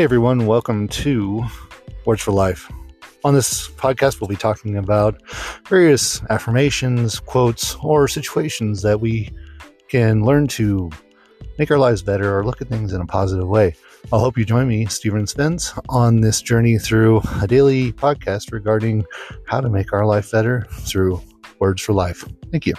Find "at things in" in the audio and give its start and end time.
12.62-13.02